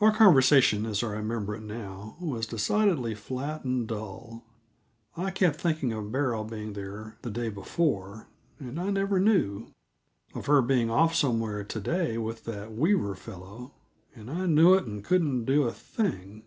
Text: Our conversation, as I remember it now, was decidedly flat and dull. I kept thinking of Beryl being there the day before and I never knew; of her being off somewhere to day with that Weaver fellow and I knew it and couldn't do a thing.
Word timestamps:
Our 0.00 0.10
conversation, 0.12 0.84
as 0.86 1.04
I 1.04 1.12
remember 1.12 1.54
it 1.54 1.62
now, 1.62 2.16
was 2.20 2.48
decidedly 2.48 3.14
flat 3.14 3.62
and 3.64 3.86
dull. 3.86 4.44
I 5.16 5.30
kept 5.30 5.60
thinking 5.60 5.92
of 5.92 6.10
Beryl 6.10 6.42
being 6.42 6.72
there 6.72 7.16
the 7.22 7.30
day 7.30 7.48
before 7.48 8.26
and 8.58 8.80
I 8.80 8.90
never 8.90 9.20
knew; 9.20 9.68
of 10.34 10.46
her 10.46 10.62
being 10.62 10.90
off 10.90 11.14
somewhere 11.14 11.62
to 11.62 11.80
day 11.80 12.18
with 12.18 12.42
that 12.46 12.72
Weaver 12.72 13.14
fellow 13.14 13.74
and 14.16 14.28
I 14.28 14.46
knew 14.46 14.74
it 14.74 14.84
and 14.84 15.04
couldn't 15.04 15.44
do 15.44 15.62
a 15.62 15.72
thing. 15.72 16.42